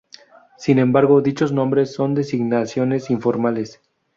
[0.57, 3.79] Sin embargo dichos nombres son designaciones informales.